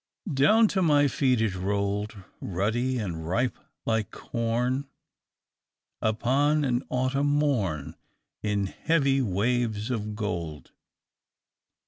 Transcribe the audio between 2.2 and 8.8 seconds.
Ruddy and ripe like corn, Upon an autumn morn, In